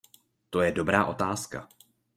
To 0.49 0.61
je 0.65 0.71
dobrá 0.71 1.05
otázka. 1.05 1.69